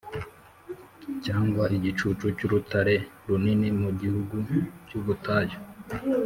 [1.25, 4.35] cyangwa igicucu cy’urutare runini, mu gihugu
[4.87, 5.57] cy’ubutayu.